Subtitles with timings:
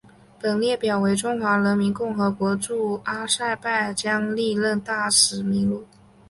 [0.39, 5.85] 本列表为中华人民共和国驻阿塞拜疆历任大使名录。